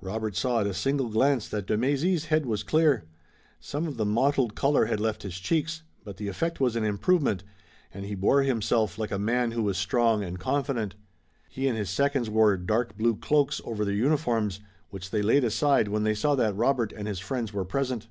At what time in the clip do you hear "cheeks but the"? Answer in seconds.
5.38-6.26